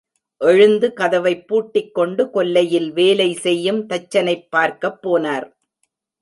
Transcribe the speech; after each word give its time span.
எழுந்து 0.41 0.93
கதவைப்பூட்டிக்கொண்டு 0.95 2.29
கொல்லையில் 2.29 2.93
வேலை 2.93 3.33
செய்யும் 3.33 3.87
தச்சனைப் 3.87 4.47
பார்க்கப் 4.49 4.99
போனார். 5.07 5.47